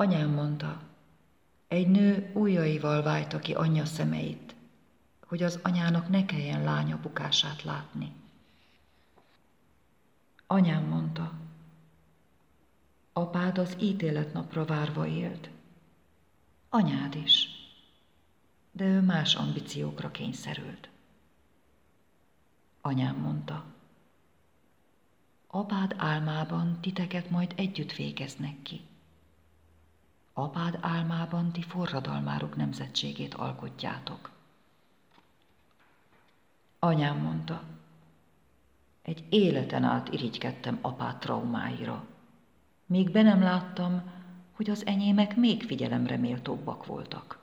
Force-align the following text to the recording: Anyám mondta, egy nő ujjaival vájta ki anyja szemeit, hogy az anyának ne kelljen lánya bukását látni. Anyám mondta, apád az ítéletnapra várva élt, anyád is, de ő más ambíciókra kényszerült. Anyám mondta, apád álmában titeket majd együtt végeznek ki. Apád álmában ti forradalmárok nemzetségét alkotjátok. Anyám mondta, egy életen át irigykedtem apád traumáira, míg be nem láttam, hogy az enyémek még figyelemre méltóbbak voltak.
Anyám 0.00 0.30
mondta, 0.30 0.82
egy 1.68 1.88
nő 1.88 2.30
ujjaival 2.34 3.02
vájta 3.02 3.38
ki 3.38 3.54
anyja 3.54 3.84
szemeit, 3.84 4.54
hogy 5.26 5.42
az 5.42 5.58
anyának 5.62 6.08
ne 6.08 6.24
kelljen 6.24 6.64
lánya 6.64 7.00
bukását 7.00 7.62
látni. 7.62 8.12
Anyám 10.46 10.84
mondta, 10.84 11.32
apád 13.12 13.58
az 13.58 13.76
ítéletnapra 13.80 14.64
várva 14.64 15.06
élt, 15.06 15.50
anyád 16.68 17.14
is, 17.14 17.48
de 18.72 18.84
ő 18.84 19.00
más 19.00 19.34
ambíciókra 19.34 20.10
kényszerült. 20.10 20.88
Anyám 22.80 23.16
mondta, 23.16 23.64
apád 25.46 25.94
álmában 25.96 26.80
titeket 26.80 27.30
majd 27.30 27.52
együtt 27.56 27.92
végeznek 27.92 28.62
ki. 28.62 28.88
Apád 30.40 30.78
álmában 30.80 31.52
ti 31.52 31.62
forradalmárok 31.62 32.56
nemzetségét 32.56 33.34
alkotjátok. 33.34 34.30
Anyám 36.78 37.18
mondta, 37.18 37.62
egy 39.02 39.24
életen 39.28 39.84
át 39.84 40.08
irigykedtem 40.08 40.78
apád 40.80 41.18
traumáira, 41.18 42.04
míg 42.86 43.10
be 43.10 43.22
nem 43.22 43.42
láttam, 43.42 44.02
hogy 44.52 44.70
az 44.70 44.86
enyémek 44.86 45.36
még 45.36 45.62
figyelemre 45.62 46.16
méltóbbak 46.16 46.86
voltak. 46.86 47.39